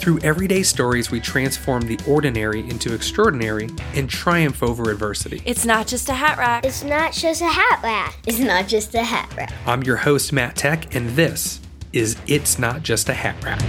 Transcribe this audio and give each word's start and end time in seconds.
Through 0.00 0.20
everyday 0.20 0.62
stories, 0.62 1.10
we 1.10 1.20
transform 1.20 1.82
the 1.82 2.00
ordinary 2.08 2.60
into 2.60 2.94
extraordinary 2.94 3.68
and 3.94 4.08
triumph 4.08 4.62
over 4.62 4.90
adversity. 4.90 5.42
It's 5.44 5.66
not 5.66 5.86
just 5.86 6.08
a 6.08 6.14
hat 6.14 6.38
rack. 6.38 6.64
It's 6.64 6.82
not 6.82 7.12
just 7.12 7.42
a 7.42 7.48
hat 7.48 7.80
rack. 7.82 8.16
It's 8.26 8.38
not 8.38 8.66
just 8.66 8.94
a 8.94 9.02
hat 9.02 9.30
rack. 9.36 9.52
I'm 9.66 9.82
your 9.82 9.98
host, 9.98 10.32
Matt 10.32 10.56
Tech, 10.56 10.94
and 10.94 11.10
this 11.10 11.60
is 11.92 12.16
It's 12.26 12.58
Not 12.58 12.82
Just 12.82 13.10
a 13.10 13.14
Hat 13.14 13.44
Rack. 13.44 13.60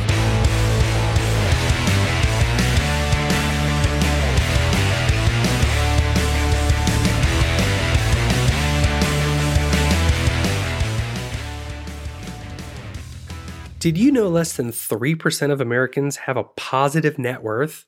Did 13.81 13.97
you 13.97 14.11
know 14.11 14.29
less 14.29 14.55
than 14.55 14.71
3% 14.71 15.51
of 15.51 15.59
Americans 15.59 16.17
have 16.17 16.37
a 16.37 16.43
positive 16.43 17.17
net 17.17 17.41
worth? 17.41 17.83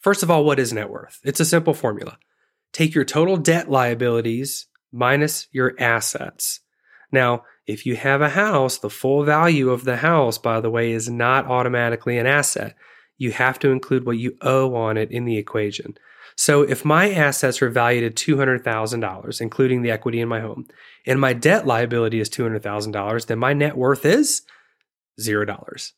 First 0.00 0.24
of 0.24 0.30
all, 0.30 0.44
what 0.44 0.58
is 0.58 0.72
net 0.72 0.90
worth? 0.90 1.20
It's 1.22 1.38
a 1.38 1.44
simple 1.44 1.72
formula. 1.72 2.18
Take 2.72 2.96
your 2.96 3.04
total 3.04 3.36
debt 3.36 3.70
liabilities 3.70 4.66
minus 4.90 5.46
your 5.52 5.76
assets. 5.78 6.58
Now, 7.12 7.44
if 7.64 7.86
you 7.86 7.94
have 7.94 8.22
a 8.22 8.30
house, 8.30 8.78
the 8.78 8.90
full 8.90 9.22
value 9.22 9.70
of 9.70 9.84
the 9.84 9.98
house, 9.98 10.36
by 10.36 10.60
the 10.60 10.68
way, 10.68 10.90
is 10.90 11.08
not 11.08 11.46
automatically 11.46 12.18
an 12.18 12.26
asset. 12.26 12.74
You 13.16 13.30
have 13.30 13.60
to 13.60 13.70
include 13.70 14.04
what 14.04 14.18
you 14.18 14.36
owe 14.42 14.74
on 14.74 14.96
it 14.96 15.12
in 15.12 15.26
the 15.26 15.38
equation. 15.38 15.96
So 16.34 16.62
if 16.62 16.84
my 16.84 17.12
assets 17.12 17.62
are 17.62 17.70
valued 17.70 18.02
at 18.02 18.16
$200,000, 18.16 19.40
including 19.40 19.82
the 19.82 19.92
equity 19.92 20.20
in 20.20 20.26
my 20.26 20.40
home, 20.40 20.66
and 21.06 21.20
my 21.20 21.34
debt 21.34 21.68
liability 21.68 22.18
is 22.18 22.28
$200,000, 22.30 23.26
then 23.26 23.38
my 23.38 23.52
net 23.52 23.76
worth 23.76 24.04
is 24.04 24.42
$0. 25.20 25.92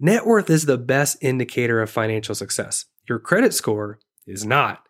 Net 0.00 0.26
worth 0.26 0.50
is 0.50 0.66
the 0.66 0.78
best 0.78 1.16
indicator 1.20 1.80
of 1.80 1.90
financial 1.90 2.34
success. 2.34 2.86
Your 3.08 3.18
credit 3.18 3.54
score 3.54 3.98
is 4.26 4.44
not. 4.44 4.86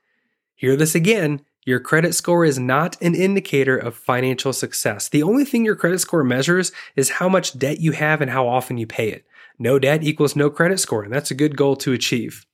Hear 0.55 0.77
this 0.77 0.94
again. 0.94 1.44
Your 1.64 1.80
credit 1.80 2.14
score 2.14 2.44
is 2.44 2.58
not 2.58 3.00
an 3.00 3.14
indicator 3.14 3.77
of 3.77 3.94
financial 3.94 4.52
success. 4.52 5.08
The 5.08 5.22
only 5.22 5.44
thing 5.44 5.64
your 5.64 5.77
credit 5.77 6.00
score 6.00 6.24
measures 6.24 6.72
is 6.96 7.10
how 7.10 7.28
much 7.28 7.58
debt 7.58 7.80
you 7.80 7.92
have 7.92 8.20
and 8.20 8.30
how 8.30 8.48
often 8.48 8.78
you 8.78 8.86
pay 8.86 9.10
it. 9.10 9.24
No 9.58 9.78
debt 9.78 10.02
equals 10.02 10.34
no 10.34 10.50
credit 10.50 10.80
score, 10.80 11.05
and 11.05 11.12
that's 11.12 11.30
a 11.30 11.36
good 11.36 11.56
goal 11.56 11.77
to 11.77 11.92
achieve. 11.92 12.46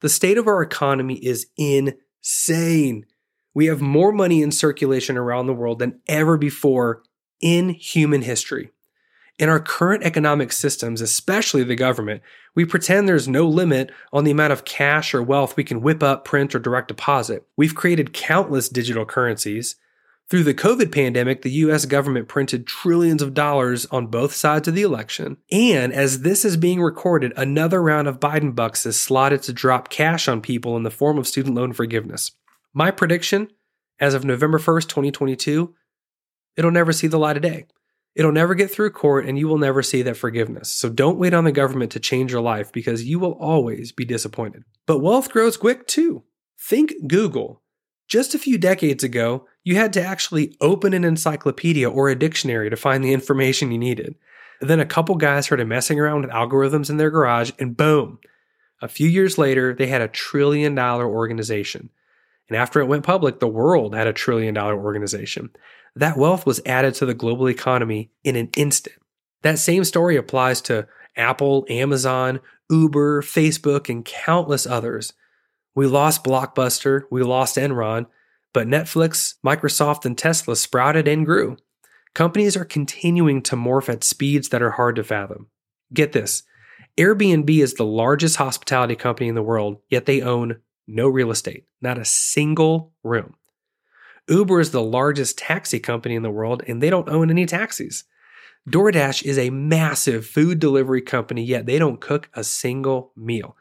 The 0.00 0.08
state 0.08 0.38
of 0.38 0.46
our 0.46 0.62
economy 0.62 1.16
is 1.16 1.46
insane. 1.56 3.06
We 3.54 3.66
have 3.66 3.82
more 3.82 4.12
money 4.12 4.40
in 4.40 4.50
circulation 4.50 5.18
around 5.18 5.46
the 5.46 5.52
world 5.52 5.78
than 5.78 6.00
ever 6.06 6.38
before 6.38 7.02
in 7.40 7.70
human 7.70 8.22
history. 8.22 8.70
In 9.38 9.48
our 9.48 9.60
current 9.60 10.04
economic 10.04 10.52
systems, 10.52 11.00
especially 11.00 11.64
the 11.64 11.74
government, 11.74 12.22
we 12.54 12.64
pretend 12.64 13.08
there's 13.08 13.28
no 13.28 13.48
limit 13.48 13.90
on 14.12 14.24
the 14.24 14.30
amount 14.30 14.52
of 14.52 14.64
cash 14.64 15.14
or 15.14 15.22
wealth 15.22 15.56
we 15.56 15.64
can 15.64 15.80
whip 15.80 16.02
up, 16.02 16.24
print, 16.24 16.54
or 16.54 16.58
direct 16.58 16.88
deposit. 16.88 17.46
We've 17.56 17.74
created 17.74 18.12
countless 18.12 18.68
digital 18.68 19.06
currencies. 19.06 19.76
Through 20.28 20.44
the 20.44 20.54
COVID 20.54 20.92
pandemic, 20.92 21.42
the 21.42 21.50
US 21.50 21.86
government 21.86 22.28
printed 22.28 22.66
trillions 22.66 23.22
of 23.22 23.34
dollars 23.34 23.86
on 23.86 24.06
both 24.06 24.34
sides 24.34 24.68
of 24.68 24.74
the 24.74 24.82
election. 24.82 25.38
And 25.50 25.92
as 25.92 26.20
this 26.20 26.44
is 26.44 26.56
being 26.56 26.80
recorded, 26.80 27.32
another 27.36 27.82
round 27.82 28.08
of 28.08 28.20
Biden 28.20 28.54
bucks 28.54 28.86
is 28.86 29.00
slotted 29.00 29.42
to 29.44 29.52
drop 29.52 29.88
cash 29.88 30.28
on 30.28 30.40
people 30.40 30.76
in 30.76 30.82
the 30.82 30.90
form 30.90 31.18
of 31.18 31.26
student 31.26 31.54
loan 31.54 31.72
forgiveness. 31.72 32.32
My 32.74 32.90
prediction, 32.90 33.48
as 33.98 34.14
of 34.14 34.24
November 34.24 34.58
1st, 34.58 34.88
2022, 34.88 35.74
it'll 36.56 36.70
never 36.70 36.92
see 36.92 37.06
the 37.06 37.18
light 37.18 37.36
of 37.36 37.42
day. 37.42 37.66
It'll 38.14 38.32
never 38.32 38.54
get 38.54 38.70
through 38.70 38.90
court 38.90 39.26
and 39.26 39.38
you 39.38 39.48
will 39.48 39.58
never 39.58 39.82
see 39.82 40.02
that 40.02 40.16
forgiveness. 40.16 40.70
So 40.70 40.90
don't 40.90 41.18
wait 41.18 41.32
on 41.32 41.44
the 41.44 41.52
government 41.52 41.92
to 41.92 42.00
change 42.00 42.32
your 42.32 42.42
life 42.42 42.70
because 42.70 43.04
you 43.04 43.18
will 43.18 43.32
always 43.32 43.90
be 43.90 44.04
disappointed. 44.04 44.64
But 44.86 44.98
wealth 44.98 45.30
grows 45.30 45.56
quick 45.56 45.86
too. 45.86 46.24
Think 46.58 46.92
Google. 47.06 47.62
Just 48.08 48.34
a 48.34 48.38
few 48.38 48.58
decades 48.58 49.02
ago, 49.02 49.46
you 49.64 49.76
had 49.76 49.92
to 49.94 50.02
actually 50.02 50.54
open 50.60 50.92
an 50.92 51.04
encyclopedia 51.04 51.88
or 51.88 52.10
a 52.10 52.18
dictionary 52.18 52.68
to 52.68 52.76
find 52.76 53.02
the 53.02 53.14
information 53.14 53.72
you 53.72 53.78
needed. 53.78 54.16
then 54.60 54.78
a 54.78 54.86
couple 54.86 55.16
guys 55.16 55.46
started 55.46 55.66
messing 55.66 55.98
around 55.98 56.20
with 56.20 56.30
algorithms 56.30 56.88
in 56.88 56.96
their 56.96 57.10
garage 57.10 57.50
and 57.58 57.76
boom. 57.76 58.18
A 58.80 58.88
few 58.88 59.08
years 59.08 59.38
later, 59.38 59.74
they 59.74 59.86
had 59.86 60.02
a 60.02 60.08
trillion 60.08 60.74
dollar 60.74 61.08
organization. 61.08 61.90
And 62.52 62.60
after 62.60 62.80
it 62.80 62.86
went 62.86 63.02
public, 63.02 63.40
the 63.40 63.48
world 63.48 63.94
had 63.94 64.06
a 64.06 64.12
trillion 64.12 64.52
dollar 64.52 64.76
organization 64.78 65.48
that 65.96 66.18
wealth 66.18 66.44
was 66.44 66.60
added 66.66 66.92
to 66.96 67.06
the 67.06 67.14
global 67.14 67.48
economy 67.48 68.10
in 68.24 68.36
an 68.36 68.50
instant. 68.58 68.96
That 69.40 69.58
same 69.58 69.84
story 69.84 70.16
applies 70.16 70.60
to 70.62 70.86
Apple, 71.16 71.64
Amazon, 71.70 72.40
Uber, 72.68 73.22
Facebook, 73.22 73.88
and 73.88 74.04
countless 74.04 74.66
others. 74.66 75.14
We 75.74 75.86
lost 75.86 76.24
Blockbuster, 76.24 77.04
we 77.10 77.22
lost 77.22 77.56
Enron, 77.56 78.04
but 78.52 78.66
Netflix, 78.66 79.36
Microsoft, 79.42 80.04
and 80.04 80.18
Tesla 80.18 80.54
sprouted 80.54 81.08
and 81.08 81.24
grew. 81.24 81.56
Companies 82.12 82.54
are 82.54 82.66
continuing 82.66 83.40
to 83.44 83.56
morph 83.56 83.88
at 83.88 84.04
speeds 84.04 84.50
that 84.50 84.60
are 84.60 84.72
hard 84.72 84.96
to 84.96 85.04
fathom. 85.04 85.46
Get 85.94 86.12
this 86.12 86.42
Airbnb 86.98 87.48
is 87.48 87.72
the 87.72 87.86
largest 87.86 88.36
hospitality 88.36 88.94
company 88.94 89.30
in 89.30 89.36
the 89.36 89.42
world, 89.42 89.78
yet 89.88 90.04
they 90.04 90.20
own 90.20 90.60
no 90.92 91.08
real 91.08 91.30
estate, 91.30 91.64
not 91.80 91.98
a 91.98 92.04
single 92.04 92.92
room. 93.02 93.34
Uber 94.28 94.60
is 94.60 94.70
the 94.70 94.82
largest 94.82 95.38
taxi 95.38 95.80
company 95.80 96.14
in 96.14 96.22
the 96.22 96.30
world 96.30 96.62
and 96.66 96.82
they 96.82 96.90
don't 96.90 97.08
own 97.08 97.30
any 97.30 97.46
taxis. 97.46 98.04
DoorDash 98.68 99.24
is 99.24 99.38
a 99.38 99.50
massive 99.50 100.24
food 100.24 100.60
delivery 100.60 101.02
company, 101.02 101.42
yet 101.42 101.66
they 101.66 101.78
don't 101.78 102.00
cook 102.00 102.28
a 102.34 102.44
single 102.44 103.12
meal. 103.16 103.56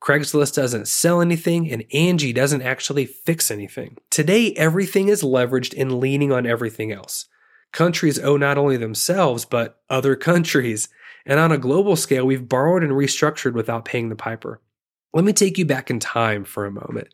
Craigslist 0.00 0.54
doesn't 0.54 0.88
sell 0.88 1.20
anything, 1.20 1.70
and 1.70 1.84
Angie 1.92 2.32
doesn't 2.32 2.62
actually 2.62 3.04
fix 3.06 3.50
anything. 3.50 3.96
Today, 4.08 4.52
everything 4.52 5.08
is 5.08 5.22
leveraged 5.22 5.78
and 5.78 5.98
leaning 6.00 6.32
on 6.32 6.46
everything 6.46 6.92
else. 6.92 7.26
Countries 7.72 8.18
owe 8.18 8.36
not 8.36 8.56
only 8.56 8.76
themselves, 8.76 9.44
but 9.44 9.80
other 9.90 10.16
countries. 10.16 10.88
And 11.26 11.38
on 11.40 11.52
a 11.52 11.58
global 11.58 11.96
scale, 11.96 12.24
we've 12.24 12.48
borrowed 12.48 12.82
and 12.82 12.92
restructured 12.92 13.52
without 13.52 13.84
paying 13.84 14.08
the 14.08 14.16
piper. 14.16 14.60
Let 15.16 15.24
me 15.24 15.32
take 15.32 15.56
you 15.56 15.64
back 15.64 15.88
in 15.88 15.98
time 15.98 16.44
for 16.44 16.66
a 16.66 16.70
moment. 16.70 17.08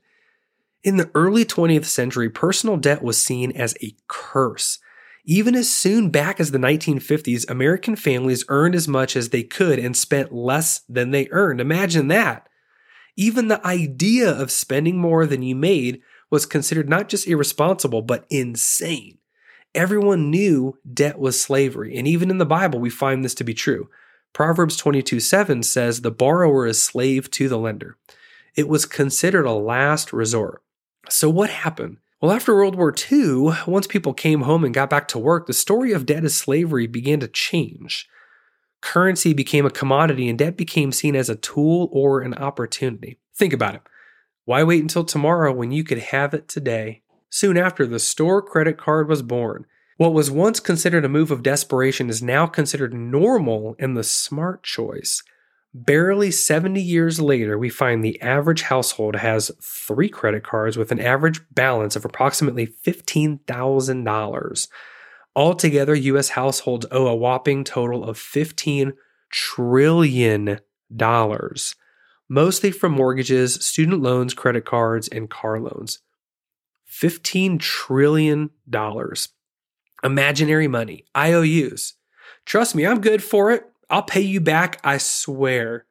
In 0.83 0.97
the 0.97 1.09
early 1.15 1.45
20th 1.45 1.85
century, 1.85 2.29
personal 2.29 2.77
debt 2.77 3.01
was 3.01 3.23
seen 3.23 3.53
as 3.53 3.77
a 3.81 3.95
curse. 4.09 4.81
Even 5.25 5.55
as 5.55 5.73
soon 5.73 6.11
back 6.11 6.41
as 6.41 6.51
the 6.51 6.59
1950s, 6.59 7.49
American 7.49 7.95
families 7.95 8.45
earned 8.49 8.75
as 8.75 8.89
much 8.89 9.15
as 9.15 9.29
they 9.29 9.45
could 9.45 9.79
and 9.79 9.97
spent 9.97 10.35
less 10.35 10.81
than 10.89 11.12
they 11.12 11.29
earned. 11.31 11.61
Imagine 11.61 12.09
that. 12.09 12.49
Even 13.17 13.47
the 13.47 13.65
idea 13.65 14.29
of 14.29 14.51
spending 14.51 14.99
more 14.99 15.25
than 15.25 15.43
you 15.43 15.55
made 15.55 16.03
was 16.29 16.45
considered 16.45 16.89
not 16.89 17.09
just 17.09 17.29
irresponsible, 17.29 18.03
but 18.03 18.27
insane. 18.31 19.19
Everyone 19.77 20.29
knew 20.29 20.77
debt 20.93 21.21
was 21.21 21.41
slavery, 21.41 21.97
and 21.97 22.09
even 22.09 22.31
in 22.31 22.39
the 22.39 22.45
Bible, 22.45 22.81
we 22.81 22.91
find 22.91 23.25
this 23.25 23.35
to 23.35 23.45
be 23.45 23.55
true. 23.55 23.89
Proverbs 24.32 24.76
22 24.76 25.20
7 25.20 25.62
says, 25.62 26.00
The 26.00 26.10
borrower 26.10 26.66
is 26.66 26.82
slave 26.82 27.31
to 27.32 27.48
the 27.48 27.59
lender. 27.59 27.97
It 28.54 28.69
was 28.69 28.87
considered 28.87 29.47
a 29.47 29.53
last 29.53 30.12
resort. 30.12 30.62
So, 31.09 31.28
what 31.28 31.50
happened? 31.50 31.98
Well, 32.20 32.32
after 32.32 32.54
World 32.54 32.76
War 32.76 32.94
II, 33.12 33.53
once 33.66 33.87
people 33.87 34.15
came 34.15 34.43
home 34.43 34.65
and 34.65 34.72
got 34.72 34.91
back 34.91 35.09
to 35.09 35.19
work, 35.19 35.47
the 35.47 35.53
story 35.53 35.93
of 35.93 36.06
debt 36.06 36.25
as 36.25 36.34
slavery 36.34 36.87
began 36.87 37.19
to 37.20 37.28
change. 37.28 38.09
Currency 38.81 39.32
became 39.32 39.66
a 39.66 39.70
commodity 39.70 40.28
and 40.28 40.38
debt 40.38 40.56
became 40.56 40.93
seen 40.93 41.16
as 41.16 41.28
a 41.28 41.37
tool 41.37 41.88
or 41.93 42.20
an 42.20 42.34
opportunity. 42.34 43.19
Think 43.34 43.53
about 43.53 43.75
it. 43.75 43.82
Why 44.44 44.62
wait 44.64 44.82
until 44.82 45.04
tomorrow 45.04 45.53
when 45.53 45.72
you 45.72 45.84
could 45.84 45.99
have 45.99 46.32
it 46.34 46.49
today? 46.49 47.03
Soon 47.31 47.56
after, 47.56 47.87
the 47.87 47.99
store 47.99 48.43
credit 48.43 48.76
card 48.76 49.09
was 49.09 49.22
born. 49.22 49.66
What 49.97 50.15
was 50.15 50.31
once 50.31 50.61
considered 50.61 51.05
a 51.05 51.09
move 51.09 51.31
of 51.31 51.43
desperation 51.43 52.09
is 52.09 52.23
now 52.23 52.47
considered 52.47 52.95
normal 52.95 53.77
and 53.79 53.97
the 53.97 54.05
smart 54.05 54.63
choice. 54.63 55.23
Barely 55.75 56.31
70 56.31 56.83
years 56.83 57.21
later, 57.21 57.59
we 57.59 57.71
find 57.71 58.05
the 58.05 58.21
average 58.21 58.62
household 58.62 59.17
has 59.17 59.50
three 59.62 60.09
credit 60.09 60.44
cards 60.44 60.77
with 60.77 60.93
an 60.93 61.00
average 61.00 61.41
balance 61.50 61.97
of 61.97 62.05
approximately 62.05 62.67
$15,000. 62.67 64.69
Altogether, 65.35 65.95
US 65.95 66.29
households 66.31 66.87
owe 66.91 67.06
a 67.06 67.17
whopping 67.17 67.65
total 67.65 68.05
of 68.05 68.19
$15 68.19 68.93
trillion, 69.31 70.61
mostly 72.29 72.71
from 72.71 72.93
mortgages, 72.93 73.55
student 73.65 74.03
loans, 74.03 74.35
credit 74.35 74.67
cards, 74.67 75.09
and 75.09 75.31
car 75.31 75.59
loans. 75.59 76.00
$15 76.91 77.59
trillion. 77.59 78.50
Imaginary 80.04 80.69
money, 80.69 81.04
IOUs. 81.16 81.94
Trust 82.44 82.75
me, 82.75 82.87
I'm 82.87 83.00
good 83.00 83.22
for 83.22 83.52
it. 83.52 83.64
I'll 83.88 84.02
pay 84.02 84.20
you 84.20 84.40
back, 84.40 84.81
I 84.82 84.99
swear. 84.99 85.87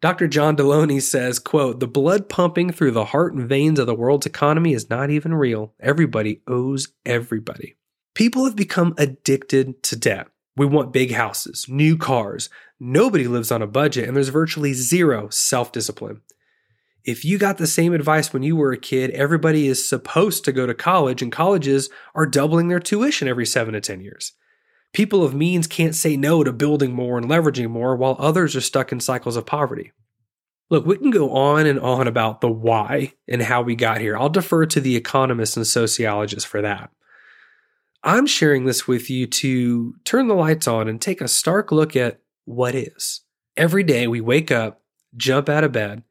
Dr. 0.00 0.28
John 0.28 0.56
Delony 0.56 1.02
says, 1.02 1.38
quote, 1.38 1.80
the 1.80 1.86
blood 1.86 2.28
pumping 2.28 2.70
through 2.70 2.92
the 2.92 3.06
heart 3.06 3.34
and 3.34 3.48
veins 3.48 3.78
of 3.78 3.86
the 3.86 3.94
world's 3.94 4.26
economy 4.26 4.72
is 4.72 4.88
not 4.88 5.10
even 5.10 5.34
real. 5.34 5.74
Everybody 5.78 6.40
owes 6.46 6.88
everybody. 7.04 7.76
People 8.14 8.44
have 8.44 8.56
become 8.56 8.94
addicted 8.96 9.82
to 9.84 9.96
debt. 9.96 10.28
We 10.56 10.66
want 10.66 10.92
big 10.92 11.12
houses, 11.12 11.66
new 11.68 11.96
cars. 11.96 12.48
Nobody 12.78 13.26
lives 13.26 13.52
on 13.52 13.62
a 13.62 13.66
budget, 13.66 14.08
and 14.08 14.16
there's 14.16 14.28
virtually 14.28 14.72
zero 14.72 15.28
self 15.30 15.70
discipline. 15.72 16.22
If 17.04 17.24
you 17.24 17.38
got 17.38 17.58
the 17.58 17.66
same 17.66 17.94
advice 17.94 18.32
when 18.32 18.42
you 18.42 18.56
were 18.56 18.72
a 18.72 18.78
kid, 18.78 19.10
everybody 19.10 19.66
is 19.66 19.88
supposed 19.88 20.44
to 20.44 20.52
go 20.52 20.66
to 20.66 20.74
college, 20.74 21.22
and 21.22 21.32
colleges 21.32 21.88
are 22.14 22.26
doubling 22.26 22.68
their 22.68 22.80
tuition 22.80 23.26
every 23.26 23.46
seven 23.46 23.74
to 23.74 23.80
10 23.80 24.00
years. 24.00 24.32
People 24.92 25.24
of 25.24 25.34
means 25.34 25.66
can't 25.66 25.94
say 25.94 26.16
no 26.16 26.44
to 26.44 26.52
building 26.52 26.92
more 26.92 27.16
and 27.16 27.28
leveraging 27.28 27.70
more, 27.70 27.96
while 27.96 28.16
others 28.18 28.54
are 28.56 28.60
stuck 28.60 28.92
in 28.92 29.00
cycles 29.00 29.36
of 29.36 29.46
poverty. 29.46 29.92
Look, 30.68 30.86
we 30.86 30.98
can 30.98 31.10
go 31.10 31.30
on 31.30 31.66
and 31.66 31.80
on 31.80 32.06
about 32.06 32.40
the 32.40 32.50
why 32.50 33.14
and 33.26 33.42
how 33.42 33.62
we 33.62 33.74
got 33.74 34.00
here. 34.00 34.16
I'll 34.16 34.28
defer 34.28 34.66
to 34.66 34.80
the 34.80 34.96
economists 34.96 35.56
and 35.56 35.66
sociologists 35.66 36.48
for 36.48 36.62
that. 36.62 36.90
I'm 38.02 38.26
sharing 38.26 38.64
this 38.64 38.86
with 38.86 39.10
you 39.10 39.26
to 39.26 39.94
turn 40.04 40.28
the 40.28 40.34
lights 40.34 40.68
on 40.68 40.88
and 40.88 41.00
take 41.00 41.20
a 41.20 41.28
stark 41.28 41.72
look 41.72 41.96
at 41.96 42.20
what 42.44 42.74
is. 42.74 43.22
Every 43.56 43.82
day 43.82 44.06
we 44.06 44.20
wake 44.20 44.50
up, 44.50 44.82
jump 45.16 45.48
out 45.48 45.64
of 45.64 45.72
bed, 45.72 46.02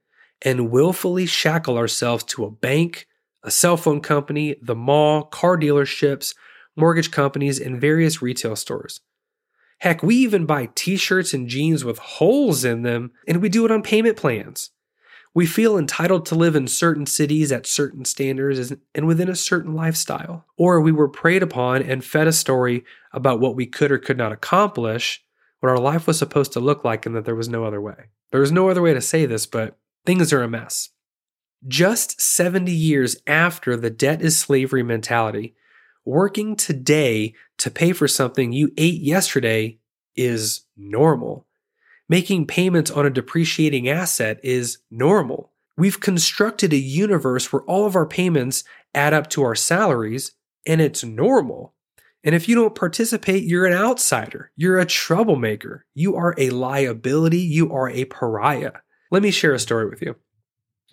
and 0.42 0.72
willfully 0.72 1.26
shackle 1.26 1.78
ourselves 1.78 2.24
to 2.26 2.46
a 2.46 2.52
bank, 2.52 3.08
a 3.44 3.52
cell 3.52 3.78
phone 3.78 4.02
company, 4.02 4.56
the 4.62 4.76
mall, 4.76 5.24
car 5.24 5.58
dealerships, 5.58 6.36
mortgage 6.76 7.12
companies, 7.12 7.60
and 7.60 7.82
various 7.82 8.22
retail 8.22 8.56
stores. 8.56 9.02
Heck, 9.80 10.04
we 10.04 10.16
even 10.16 10.46
buy 10.46 10.70
t 10.76 10.98
shirts 10.98 11.34
and 11.34 11.48
jeans 11.48 11.86
with 11.86 12.00
holes 12.00 12.66
in 12.66 12.82
them, 12.82 13.12
and 13.28 13.42
we 13.42 13.50
do 13.50 13.66
it 13.66 13.72
on 13.72 13.82
payment 13.82 14.18
plans. 14.18 14.72
We 15.34 15.46
feel 15.46 15.78
entitled 15.78 16.26
to 16.28 16.36
live 16.36 16.56
in 16.56 16.68
certain 16.68 17.06
cities 17.06 17.52
at 17.52 17.68
certain 17.68 18.04
standards 18.04 18.74
and 18.96 19.08
within 19.08 19.30
a 19.30 19.36
certain 19.36 19.74
lifestyle. 19.74 20.46
Or 20.58 20.82
we 20.82 20.92
were 20.92 21.08
preyed 21.08 21.44
upon 21.44 21.84
and 21.84 22.04
fed 22.04 22.28
a 22.28 22.34
story 22.34 22.84
about 23.14 23.40
what 23.40 23.56
we 23.56 23.68
could 23.68 23.92
or 23.92 24.00
could 24.00 24.18
not 24.18 24.32
accomplish, 24.32 25.24
what 25.60 25.70
our 25.70 25.78
life 25.78 26.08
was 26.08 26.18
supposed 26.18 26.52
to 26.54 26.60
look 26.60 26.84
like, 26.84 27.06
and 27.06 27.16
that 27.16 27.26
there 27.26 27.36
was 27.36 27.48
no 27.48 27.64
other 27.64 27.80
way. 27.80 28.10
There 28.32 28.42
was 28.42 28.52
no 28.52 28.70
other 28.70 28.82
way 28.82 28.94
to 28.94 29.02
say 29.02 29.26
this, 29.26 29.46
but 29.46 29.78
things 30.06 30.34
are 30.34 30.44
a 30.44 30.50
mess. 30.50 30.90
Just 31.68 32.22
70 32.22 32.72
years 32.72 33.18
after 33.28 33.76
the 33.76 33.90
debt 33.90 34.22
is 34.22 34.40
slavery 34.40 34.84
mentality, 34.84 35.56
working 36.06 36.56
today 36.56 37.34
to 37.58 37.70
pay 37.70 37.92
for 37.92 38.08
something 38.08 38.52
you 38.52 38.72
ate 38.78 39.02
yesterday 39.02 39.80
is 40.16 40.62
normal. 40.78 41.46
Making 42.08 42.48
payments 42.48 42.90
on 42.90 43.06
a 43.06 43.12
depreciating 43.12 43.88
asset 43.90 44.40
is 44.42 44.80
normal. 44.90 45.52
We've 45.78 46.00
constructed 46.00 46.74
a 46.74 46.78
universe 46.78 47.54
where 47.54 47.62
all 47.64 47.86
of 47.86 47.96
our 47.96 48.08
payments 48.08 48.64
add 48.94 49.14
up 49.14 49.30
to 49.32 49.44
our 49.44 49.56
salaries, 49.56 50.32
and 50.66 50.82
it's 50.82 51.04
normal. 51.04 51.74
And 52.24 52.36
if 52.36 52.50
you 52.50 52.56
don't 52.56 52.76
participate, 52.76 53.44
you're 53.44 53.66
an 53.66 53.74
outsider. 53.74 54.52
You're 54.56 54.80
a 54.80 54.86
troublemaker. 54.86 55.86
You 55.94 56.16
are 56.16 56.36
a 56.38 56.50
liability. 56.50 57.40
You 57.40 57.72
are 57.72 57.90
a 57.90 58.06
pariah. 58.06 58.74
Let 59.12 59.24
me 59.24 59.32
share 59.32 59.54
a 59.54 59.60
story 59.60 59.90
with 59.90 60.02
you. 60.02 60.16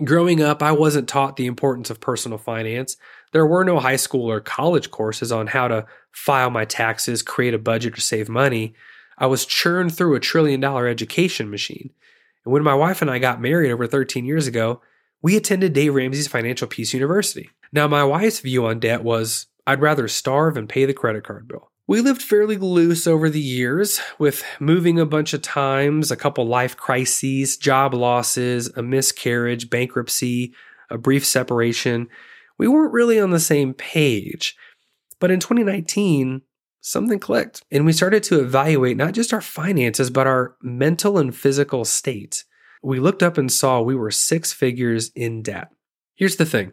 Growing 0.05 0.43
up, 0.43 0.63
I 0.63 0.73
wasn't 0.73 1.09
taught 1.09 1.37
the 1.37 1.47
importance 1.47 1.89
of 1.89 2.01
personal 2.01 2.39
finance. 2.39 2.97
There 3.33 3.47
were 3.47 3.65
no 3.65 3.81
high 3.81 3.97
school 3.97 4.31
or 4.31 4.41
college 4.41 4.91
courses 4.91 5.33
on 5.33 5.49
how 5.49 5.69
to 5.69 5.87
file 6.13 6.51
my 6.51 6.65
taxes, 6.67 7.23
create 7.23 7.55
a 7.55 7.59
budget, 7.59 7.97
or 7.97 8.01
save 8.01 8.29
money. 8.29 8.75
I 9.19 9.27
was 9.27 9.47
churned 9.47 9.97
through 9.97 10.15
a 10.15 10.21
trillion 10.21 10.61
dollar 10.61 10.87
education 10.87 11.51
machine. 11.51 11.91
And 12.45 12.53
when 12.53 12.63
my 12.63 12.75
wife 12.75 13.01
and 13.01 13.11
I 13.11 13.19
got 13.19 13.41
married 13.41 13.71
over 13.71 13.87
13 13.87 14.27
years 14.27 14.47
ago, 14.47 14.83
we 15.23 15.37
attended 15.37 15.73
Dave 15.73 15.95
Ramsey's 15.95 16.29
Financial 16.29 16.69
Peace 16.69 16.93
University. 16.93 17.51
Now, 17.73 17.89
my 17.89 18.05
wife's 18.05 18.41
view 18.41 18.67
on 18.67 18.79
debt 18.79 19.03
was 19.03 19.47
I'd 19.67 19.81
rather 19.81 20.09
starve 20.09 20.57
and 20.57 20.69
pay 20.69 20.85
the 20.85 20.95
credit 20.95 21.25
card 21.25 21.49
bill. 21.49 21.71
We 21.88 22.00
lived 22.00 22.21
fairly 22.21 22.56
loose 22.56 23.06
over 23.06 23.31
the 23.31 23.41
years, 23.41 24.00
with 24.19 24.43
moving 24.59 24.99
a 24.99 25.06
bunch 25.06 25.33
of 25.33 25.43
times, 25.43 26.11
a 26.11 26.17
couple 26.17 26.44
life 26.44 26.77
crises, 26.77 27.56
job 27.56 27.94
losses, 27.94 28.69
a 28.77 28.83
miscarriage, 28.83 29.71
bankruptcy, 29.71 30.53
a 30.91 30.99
brief 30.99 31.25
separation. 31.25 32.09
We 32.59 32.67
weren't 32.67 32.93
really 32.93 33.21
on 33.21 33.31
the 33.31 33.38
same 33.38 33.73
page. 33.73 34.56
But 35.21 35.31
in 35.31 35.38
2019, 35.38 36.43
something 36.81 37.21
clicked, 37.21 37.62
and 37.71 37.87
we 37.87 37.93
started 37.93 38.25
to 38.25 38.41
evaluate 38.41 38.97
not 38.97 39.15
just 39.15 39.32
our 39.32 39.41
finances, 39.41 40.11
but 40.11 40.27
our 40.27 40.56
mental 40.61 41.19
and 41.19 41.35
physical 41.35 41.85
state. 41.85 42.43
We 42.82 42.99
looked 42.99 43.23
up 43.23 43.39
and 43.39 43.50
saw 43.50 43.81
we 43.81 43.94
were 43.94 44.11
six 44.11 44.53
figures 44.53 45.12
in 45.15 45.43
debt. 45.43 45.71
Here's 46.17 46.37
the 46.37 46.47
thing 46.47 46.73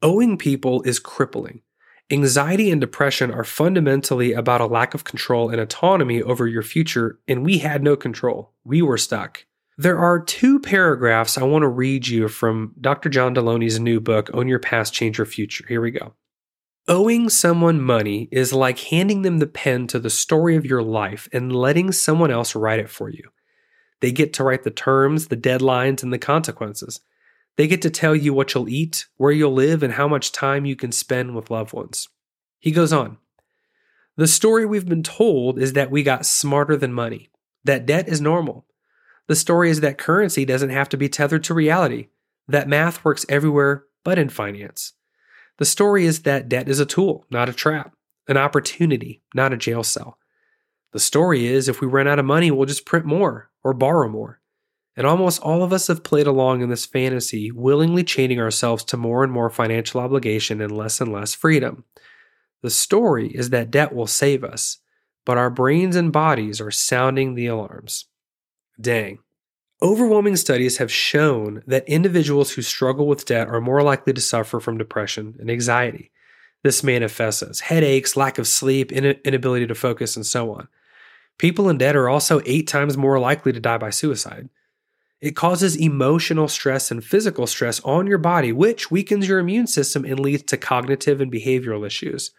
owing 0.00 0.38
people 0.38 0.82
is 0.82 1.00
crippling. 1.00 1.62
Anxiety 2.10 2.70
and 2.70 2.80
depression 2.80 3.30
are 3.30 3.44
fundamentally 3.44 4.32
about 4.32 4.62
a 4.62 4.66
lack 4.66 4.94
of 4.94 5.04
control 5.04 5.50
and 5.50 5.60
autonomy 5.60 6.22
over 6.22 6.46
your 6.46 6.62
future, 6.62 7.18
and 7.28 7.44
we 7.44 7.58
had 7.58 7.82
no 7.82 7.96
control. 7.96 8.54
We 8.64 8.80
were 8.80 8.96
stuck. 8.96 9.44
There 9.76 9.98
are 9.98 10.18
two 10.18 10.58
paragraphs 10.58 11.36
I 11.36 11.44
want 11.44 11.64
to 11.64 11.68
read 11.68 12.08
you 12.08 12.28
from 12.28 12.74
Dr. 12.80 13.10
John 13.10 13.34
Delony's 13.34 13.78
new 13.78 14.00
book, 14.00 14.30
Own 14.32 14.48
Your 14.48 14.58
Past, 14.58 14.94
Change 14.94 15.18
Your 15.18 15.26
Future. 15.26 15.66
Here 15.68 15.82
we 15.82 15.90
go. 15.90 16.14
Owing 16.88 17.28
someone 17.28 17.78
money 17.78 18.30
is 18.32 18.54
like 18.54 18.78
handing 18.78 19.20
them 19.20 19.38
the 19.38 19.46
pen 19.46 19.86
to 19.88 19.98
the 19.98 20.08
story 20.08 20.56
of 20.56 20.64
your 20.64 20.82
life 20.82 21.28
and 21.30 21.54
letting 21.54 21.92
someone 21.92 22.30
else 22.30 22.56
write 22.56 22.80
it 22.80 22.88
for 22.88 23.10
you. 23.10 23.28
They 24.00 24.12
get 24.12 24.32
to 24.34 24.44
write 24.44 24.62
the 24.62 24.70
terms, 24.70 25.26
the 25.26 25.36
deadlines, 25.36 26.02
and 26.02 26.10
the 26.10 26.18
consequences. 26.18 27.00
They 27.58 27.66
get 27.66 27.82
to 27.82 27.90
tell 27.90 28.14
you 28.14 28.32
what 28.32 28.54
you'll 28.54 28.68
eat, 28.68 29.06
where 29.16 29.32
you'll 29.32 29.52
live, 29.52 29.82
and 29.82 29.94
how 29.94 30.06
much 30.06 30.30
time 30.30 30.64
you 30.64 30.76
can 30.76 30.92
spend 30.92 31.34
with 31.34 31.50
loved 31.50 31.72
ones. 31.72 32.08
He 32.60 32.70
goes 32.70 32.92
on 32.92 33.18
The 34.16 34.28
story 34.28 34.64
we've 34.64 34.88
been 34.88 35.02
told 35.02 35.58
is 35.58 35.72
that 35.72 35.90
we 35.90 36.04
got 36.04 36.24
smarter 36.24 36.76
than 36.76 36.92
money, 36.92 37.30
that 37.64 37.84
debt 37.84 38.08
is 38.08 38.20
normal. 38.20 38.64
The 39.26 39.34
story 39.34 39.70
is 39.70 39.80
that 39.80 39.98
currency 39.98 40.44
doesn't 40.44 40.70
have 40.70 40.88
to 40.90 40.96
be 40.96 41.08
tethered 41.08 41.42
to 41.44 41.54
reality, 41.54 42.10
that 42.46 42.68
math 42.68 43.04
works 43.04 43.26
everywhere 43.28 43.84
but 44.04 44.20
in 44.20 44.28
finance. 44.28 44.92
The 45.56 45.64
story 45.64 46.06
is 46.06 46.22
that 46.22 46.48
debt 46.48 46.68
is 46.68 46.78
a 46.78 46.86
tool, 46.86 47.26
not 47.28 47.48
a 47.48 47.52
trap, 47.52 47.92
an 48.28 48.36
opportunity, 48.36 49.20
not 49.34 49.52
a 49.52 49.56
jail 49.56 49.82
cell. 49.82 50.16
The 50.92 51.00
story 51.00 51.46
is 51.46 51.68
if 51.68 51.80
we 51.80 51.88
run 51.88 52.06
out 52.06 52.20
of 52.20 52.24
money, 52.24 52.52
we'll 52.52 52.66
just 52.66 52.86
print 52.86 53.04
more 53.04 53.50
or 53.64 53.74
borrow 53.74 54.08
more. 54.08 54.37
And 54.98 55.06
almost 55.06 55.40
all 55.42 55.62
of 55.62 55.72
us 55.72 55.86
have 55.86 56.02
played 56.02 56.26
along 56.26 56.60
in 56.60 56.70
this 56.70 56.84
fantasy, 56.84 57.52
willingly 57.52 58.02
chaining 58.02 58.40
ourselves 58.40 58.82
to 58.86 58.96
more 58.96 59.22
and 59.22 59.32
more 59.32 59.48
financial 59.48 60.00
obligation 60.00 60.60
and 60.60 60.76
less 60.76 61.00
and 61.00 61.12
less 61.12 61.36
freedom. 61.36 61.84
The 62.62 62.70
story 62.70 63.28
is 63.28 63.50
that 63.50 63.70
debt 63.70 63.94
will 63.94 64.08
save 64.08 64.42
us, 64.42 64.78
but 65.24 65.38
our 65.38 65.50
brains 65.50 65.94
and 65.94 66.12
bodies 66.12 66.60
are 66.60 66.72
sounding 66.72 67.36
the 67.36 67.46
alarms. 67.46 68.06
Dang. 68.80 69.20
Overwhelming 69.80 70.34
studies 70.34 70.78
have 70.78 70.90
shown 70.90 71.62
that 71.68 71.88
individuals 71.88 72.50
who 72.50 72.62
struggle 72.62 73.06
with 73.06 73.24
debt 73.24 73.46
are 73.46 73.60
more 73.60 73.82
likely 73.82 74.12
to 74.14 74.20
suffer 74.20 74.58
from 74.58 74.78
depression 74.78 75.36
and 75.38 75.48
anxiety. 75.48 76.10
This 76.64 76.82
manifests 76.82 77.44
as 77.44 77.60
headaches, 77.60 78.16
lack 78.16 78.36
of 78.36 78.48
sleep, 78.48 78.90
inability 78.90 79.68
to 79.68 79.76
focus, 79.76 80.16
and 80.16 80.26
so 80.26 80.50
on. 80.54 80.66
People 81.38 81.68
in 81.68 81.78
debt 81.78 81.94
are 81.94 82.08
also 82.08 82.40
eight 82.44 82.66
times 82.66 82.96
more 82.96 83.20
likely 83.20 83.52
to 83.52 83.60
die 83.60 83.78
by 83.78 83.90
suicide. 83.90 84.48
It 85.20 85.34
causes 85.34 85.76
emotional 85.76 86.46
stress 86.46 86.90
and 86.90 87.04
physical 87.04 87.46
stress 87.46 87.80
on 87.80 88.06
your 88.06 88.18
body, 88.18 88.52
which 88.52 88.90
weakens 88.90 89.26
your 89.26 89.40
immune 89.40 89.66
system 89.66 90.04
and 90.04 90.20
leads 90.20 90.44
to 90.44 90.56
cognitive 90.56 91.20
and 91.20 91.32
behavioral 91.32 91.84
issues. 91.84 92.30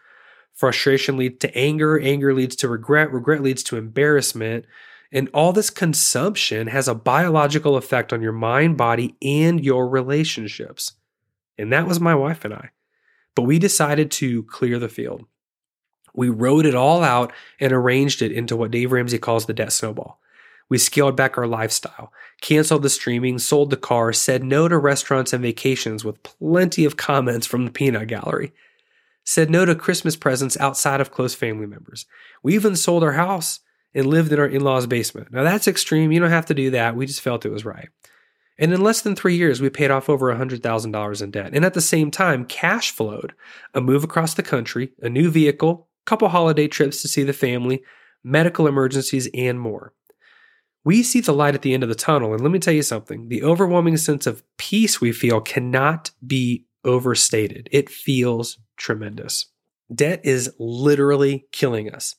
Frustration 0.53 1.17
leads 1.17 1.39
to 1.39 1.57
anger, 1.57 1.99
anger 1.99 2.33
leads 2.33 2.55
to 2.57 2.69
regret, 2.69 3.11
regret 3.11 3.41
leads 3.41 3.63
to 3.63 3.77
embarrassment, 3.77 4.65
and 5.11 5.29
all 5.33 5.51
this 5.51 5.69
consumption 5.69 6.67
has 6.67 6.87
a 6.87 6.95
biological 6.95 7.75
effect 7.75 8.13
on 8.13 8.21
your 8.21 8.31
mind, 8.31 8.77
body, 8.77 9.15
and 9.21 9.63
your 9.63 9.87
relationships. 9.87 10.93
And 11.57 11.73
that 11.73 11.87
was 11.87 11.99
my 11.99 12.15
wife 12.15 12.45
and 12.45 12.53
I. 12.53 12.69
But 13.35 13.43
we 13.43 13.59
decided 13.59 14.11
to 14.11 14.43
clear 14.43 14.79
the 14.79 14.89
field. 14.89 15.25
We 16.13 16.29
wrote 16.29 16.65
it 16.65 16.75
all 16.75 17.03
out 17.03 17.33
and 17.59 17.71
arranged 17.71 18.21
it 18.21 18.31
into 18.31 18.55
what 18.55 18.71
Dave 18.71 18.91
Ramsey 18.91 19.17
calls 19.17 19.45
the 19.45 19.53
debt 19.53 19.73
snowball. 19.73 20.19
We 20.69 20.77
scaled 20.77 21.15
back 21.15 21.37
our 21.37 21.47
lifestyle, 21.47 22.13
canceled 22.41 22.83
the 22.83 22.89
streaming, 22.89 23.39
sold 23.39 23.71
the 23.71 23.77
car, 23.77 24.13
said 24.13 24.43
no 24.43 24.67
to 24.67 24.77
restaurants 24.77 25.33
and 25.33 25.41
vacations 25.41 26.05
with 26.05 26.21
plenty 26.23 26.85
of 26.85 26.95
comments 26.95 27.47
from 27.47 27.65
the 27.65 27.71
peanut 27.71 28.07
gallery, 28.07 28.53
said 29.23 29.49
no 29.49 29.65
to 29.65 29.75
Christmas 29.75 30.15
presents 30.15 30.57
outside 30.57 31.01
of 31.01 31.11
close 31.11 31.33
family 31.33 31.65
members. 31.65 32.05
We 32.43 32.53
even 32.53 32.75
sold 32.75 33.03
our 33.03 33.13
house 33.13 33.61
and 33.93 34.05
lived 34.05 34.31
in 34.31 34.39
our 34.39 34.45
in 34.45 34.63
law's 34.63 34.85
basement. 34.85 35.31
Now, 35.31 35.43
that's 35.43 35.67
extreme. 35.67 36.11
You 36.11 36.19
don't 36.19 36.29
have 36.29 36.45
to 36.47 36.53
do 36.53 36.69
that. 36.71 36.95
We 36.95 37.07
just 37.07 37.21
felt 37.21 37.45
it 37.45 37.51
was 37.51 37.65
right. 37.65 37.89
And 38.59 38.73
in 38.73 38.81
less 38.81 39.01
than 39.01 39.15
three 39.15 39.35
years, 39.35 39.61
we 39.61 39.69
paid 39.69 39.89
off 39.89 40.09
over 40.09 40.33
$100,000 40.33 41.21
in 41.21 41.31
debt. 41.31 41.51
And 41.53 41.63
at 41.63 41.73
the 41.73 41.81
same 41.81 42.11
time, 42.11 42.45
cash 42.45 42.91
flowed 42.91 43.33
a 43.73 43.81
move 43.81 44.03
across 44.03 44.33
the 44.33 44.43
country, 44.43 44.91
a 45.01 45.09
new 45.09 45.31
vehicle, 45.31 45.87
couple 46.05 46.27
holiday 46.27 46.67
trips 46.67 47.01
to 47.01 47.07
see 47.07 47.23
the 47.23 47.33
family, 47.33 47.81
medical 48.23 48.67
emergencies, 48.67 49.29
and 49.33 49.59
more. 49.59 49.93
We 50.83 51.03
see 51.03 51.19
the 51.19 51.33
light 51.33 51.55
at 51.55 51.61
the 51.61 51.73
end 51.73 51.83
of 51.83 51.89
the 51.89 51.95
tunnel. 51.95 52.33
And 52.33 52.41
let 52.41 52.51
me 52.51 52.59
tell 52.59 52.73
you 52.73 52.83
something 52.83 53.29
the 53.29 53.43
overwhelming 53.43 53.97
sense 53.97 54.25
of 54.25 54.43
peace 54.57 55.01
we 55.01 55.11
feel 55.11 55.41
cannot 55.41 56.11
be 56.25 56.65
overstated. 56.83 57.67
It 57.71 57.89
feels 57.89 58.57
tremendous. 58.77 59.47
Debt 59.93 60.21
is 60.23 60.53
literally 60.59 61.47
killing 61.51 61.91
us. 61.91 62.15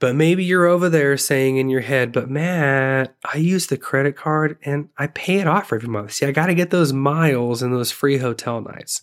But 0.00 0.16
maybe 0.16 0.44
you're 0.44 0.66
over 0.66 0.88
there 0.88 1.16
saying 1.16 1.56
in 1.56 1.68
your 1.68 1.80
head, 1.80 2.12
but 2.12 2.28
Matt, 2.28 3.14
I 3.32 3.38
use 3.38 3.68
the 3.68 3.76
credit 3.76 4.16
card 4.16 4.58
and 4.64 4.88
I 4.98 5.06
pay 5.06 5.38
it 5.38 5.46
off 5.46 5.72
every 5.72 5.88
month. 5.88 6.12
See, 6.12 6.26
I 6.26 6.32
got 6.32 6.46
to 6.46 6.54
get 6.54 6.70
those 6.70 6.92
miles 6.92 7.62
and 7.62 7.72
those 7.72 7.92
free 7.92 8.18
hotel 8.18 8.60
nights. 8.60 9.02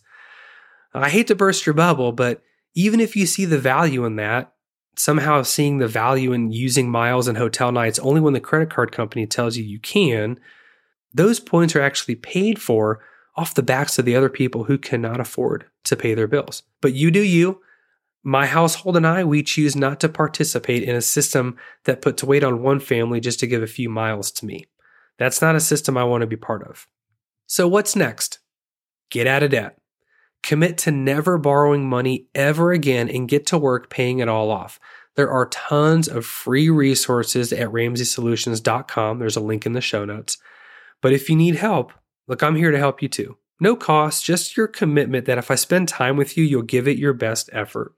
I 0.94 1.10
hate 1.10 1.28
to 1.28 1.36
burst 1.36 1.66
your 1.66 1.74
bubble, 1.74 2.12
but 2.12 2.42
even 2.76 3.00
if 3.00 3.16
you 3.16 3.26
see 3.26 3.46
the 3.46 3.58
value 3.58 4.04
in 4.04 4.18
that, 4.18 4.54
somehow 4.96 5.42
seeing 5.42 5.78
the 5.78 5.88
value 5.88 6.34
in 6.34 6.52
using 6.52 6.90
miles 6.90 7.28
and 7.28 7.38
hotel 7.38 7.72
nights 7.72 8.00
only 8.00 8.22
when 8.22 8.34
the 8.34 8.40
credit 8.40 8.70
card 8.70 8.92
company 8.92 9.26
tells 9.26 9.58
you 9.58 9.64
you 9.64 9.80
can, 9.80 10.40
those 11.14 11.40
points 11.40 11.76
are 11.76 11.82
actually 11.82 12.16
paid 12.16 12.62
for 12.62 13.02
off 13.36 13.54
the 13.54 13.64
backs 13.64 13.98
of 13.98 14.06
the 14.06 14.16
other 14.16 14.30
people 14.30 14.66
who 14.66 14.78
cannot 14.78 15.20
afford 15.20 15.66
to 15.84 15.96
pay 15.96 16.14
their 16.14 16.28
bills. 16.28 16.64
But 16.82 16.94
you 16.94 17.12
do 17.12 17.22
you. 17.22 17.62
My 18.24 18.46
household 18.46 18.98
and 18.98 19.08
I, 19.08 19.24
we 19.24 19.42
choose 19.42 19.76
not 19.76 20.00
to 20.02 20.10
participate 20.10 20.84
in 20.84 20.96
a 20.96 21.02
system 21.02 21.58
that 21.86 22.02
puts 22.02 22.24
weight 22.24 22.44
on 22.44 22.62
one 22.62 22.80
family 22.80 23.20
just 23.20 23.40
to 23.40 23.48
give 23.48 23.64
a 23.64 23.68
few 23.68 23.90
miles 23.90 24.30
to 24.34 24.46
me. 24.46 24.68
That's 25.18 25.42
not 25.42 25.56
a 25.56 25.60
system 25.60 25.98
I 25.98 26.04
want 26.04 26.22
to 26.22 26.28
be 26.28 26.36
part 26.36 26.68
of. 26.68 26.88
So, 27.48 27.68
what's 27.68 27.96
next? 27.96 28.40
Get 29.10 29.28
out 29.28 29.44
of 29.44 29.52
debt. 29.52 29.81
Commit 30.44 30.78
to 30.80 30.92
never 30.92 31.38
borrowing 31.38 31.88
money 31.88 32.28
ever 32.34 32.72
again 32.72 33.10
and 33.10 33.30
get 33.30 33.46
to 33.48 33.58
work 33.58 33.90
paying 33.90 34.20
it 34.20 34.28
all 34.28 34.50
off. 34.50 34.80
There 35.16 35.30
are 35.30 35.48
tons 35.48 36.08
of 36.08 36.26
free 36.26 36.70
resources 36.70 37.52
at 37.52 37.70
ramseysolutions.com. 37.70 39.20
There's 39.20 39.36
a 39.36 39.42
link 39.42 39.66
in 39.66 39.74
the 39.74 39.82
show 39.82 40.06
notes. 40.06 40.38
But 41.02 41.14
if 41.14 41.30
you 41.30 41.36
need 41.36 41.56
help, 41.56 41.92
look, 42.28 42.42
I'm 42.42 42.56
here 42.56 42.72
to 42.72 42.78
help 42.78 43.02
you 43.02 43.10
too. 43.10 43.38
No 43.60 43.76
cost, 43.76 44.26
just 44.26 44.58
your 44.58 44.68
commitment 44.68 45.26
that 45.26 45.38
if 45.38 45.52
I 45.52 45.56
spend 45.56 45.88
time 45.88 46.18
with 46.18 46.38
you, 46.38 46.44
you'll 46.44 46.64
give 46.64 46.88
it 46.88 46.98
your 46.98 47.14
best 47.14 47.50
effort. 47.54 47.94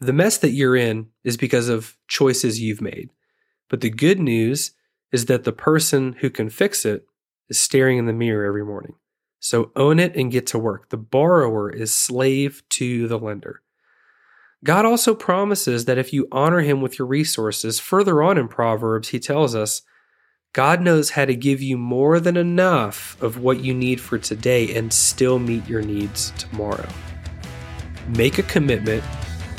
The 0.00 0.12
mess 0.12 0.36
that 0.38 0.50
you're 0.50 0.76
in 0.76 1.08
is 1.24 1.38
because 1.38 1.68
of 1.68 1.96
choices 2.08 2.60
you've 2.60 2.82
made. 2.82 3.10
But 3.70 3.80
the 3.80 3.90
good 3.90 4.20
news 4.20 4.72
is 5.12 5.26
that 5.26 5.44
the 5.44 5.52
person 5.52 6.14
who 6.20 6.28
can 6.28 6.50
fix 6.50 6.84
it 6.84 7.06
is 7.48 7.58
staring 7.58 7.96
in 7.96 8.06
the 8.06 8.12
mirror 8.12 8.44
every 8.44 8.64
morning. 8.64 8.96
So 9.46 9.70
own 9.76 10.00
it 10.00 10.16
and 10.16 10.32
get 10.32 10.48
to 10.48 10.58
work. 10.58 10.88
The 10.88 10.96
borrower 10.96 11.70
is 11.70 11.94
slave 11.94 12.64
to 12.70 13.06
the 13.06 13.16
lender. 13.16 13.62
God 14.64 14.84
also 14.84 15.14
promises 15.14 15.84
that 15.84 15.98
if 15.98 16.12
you 16.12 16.26
honor 16.32 16.62
him 16.62 16.80
with 16.80 16.98
your 16.98 17.06
resources, 17.06 17.78
further 17.78 18.24
on 18.24 18.38
in 18.38 18.48
Proverbs, 18.48 19.10
he 19.10 19.20
tells 19.20 19.54
us, 19.54 19.82
God 20.52 20.80
knows 20.80 21.10
how 21.10 21.26
to 21.26 21.34
give 21.36 21.62
you 21.62 21.78
more 21.78 22.18
than 22.18 22.36
enough 22.36 23.16
of 23.22 23.38
what 23.38 23.60
you 23.60 23.72
need 23.72 24.00
for 24.00 24.18
today 24.18 24.74
and 24.74 24.92
still 24.92 25.38
meet 25.38 25.68
your 25.68 25.82
needs 25.82 26.32
tomorrow. 26.38 26.88
Make 28.16 28.38
a 28.38 28.42
commitment 28.42 29.04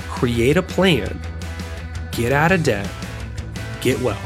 create 0.10 0.58
a 0.58 0.63
plan, 0.63 1.17
get 2.12 2.34
out 2.34 2.51
of 2.51 2.62
debt, 2.63 2.89
get 3.79 4.01
well. 4.01 4.20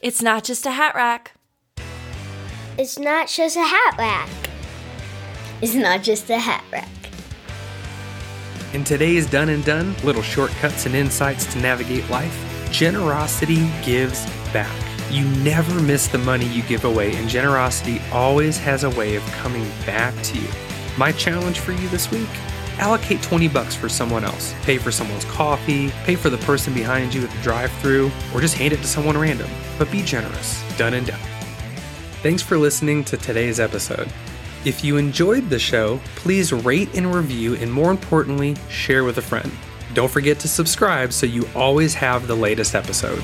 It's 0.00 0.22
not 0.22 0.44
just 0.44 0.64
a 0.64 0.70
hat 0.70 0.94
rack. 0.94 1.33
It's 2.76 2.98
not 2.98 3.28
just 3.28 3.56
a 3.56 3.62
hat 3.62 3.94
rack. 3.96 4.28
It's 5.62 5.76
not 5.76 6.02
just 6.02 6.28
a 6.28 6.38
hat 6.38 6.64
rack. 6.72 6.88
In 8.72 8.82
today's 8.82 9.30
Done 9.30 9.48
and 9.50 9.64
Done, 9.64 9.94
little 10.02 10.22
shortcuts 10.22 10.84
and 10.84 10.96
insights 10.96 11.46
to 11.52 11.60
navigate 11.60 12.10
life, 12.10 12.36
generosity 12.72 13.70
gives 13.84 14.26
back. 14.52 14.74
You 15.08 15.24
never 15.44 15.80
miss 15.82 16.08
the 16.08 16.18
money 16.18 16.46
you 16.46 16.64
give 16.64 16.84
away, 16.84 17.14
and 17.14 17.28
generosity 17.28 18.00
always 18.12 18.58
has 18.58 18.82
a 18.82 18.90
way 18.90 19.14
of 19.14 19.22
coming 19.26 19.70
back 19.86 20.20
to 20.24 20.40
you. 20.40 20.48
My 20.98 21.12
challenge 21.12 21.60
for 21.60 21.70
you 21.70 21.88
this 21.90 22.10
week 22.10 22.28
allocate 22.78 23.22
20 23.22 23.46
bucks 23.46 23.76
for 23.76 23.88
someone 23.88 24.24
else. 24.24 24.52
Pay 24.64 24.78
for 24.78 24.90
someone's 24.90 25.24
coffee, 25.26 25.90
pay 26.02 26.16
for 26.16 26.28
the 26.28 26.38
person 26.38 26.74
behind 26.74 27.14
you 27.14 27.22
at 27.22 27.30
the 27.30 27.40
drive 27.40 27.70
through, 27.74 28.10
or 28.34 28.40
just 28.40 28.56
hand 28.56 28.72
it 28.72 28.78
to 28.78 28.86
someone 28.88 29.16
random. 29.16 29.48
But 29.78 29.92
be 29.92 30.02
generous. 30.02 30.60
Done 30.76 30.94
and 30.94 31.06
done. 31.06 31.33
Thanks 32.24 32.40
for 32.40 32.56
listening 32.56 33.04
to 33.04 33.18
today's 33.18 33.60
episode. 33.60 34.10
If 34.64 34.82
you 34.82 34.96
enjoyed 34.96 35.50
the 35.50 35.58
show, 35.58 36.00
please 36.16 36.54
rate 36.54 36.88
and 36.94 37.14
review, 37.14 37.54
and 37.56 37.70
more 37.70 37.90
importantly, 37.90 38.56
share 38.70 39.04
with 39.04 39.18
a 39.18 39.20
friend. 39.20 39.52
Don't 39.92 40.10
forget 40.10 40.38
to 40.38 40.48
subscribe 40.48 41.12
so 41.12 41.26
you 41.26 41.46
always 41.54 41.92
have 41.92 42.26
the 42.26 42.34
latest 42.34 42.74
episode. 42.74 43.22